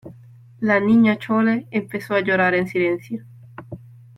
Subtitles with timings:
[0.61, 3.23] la Niña Chole empezó a llorar en silencio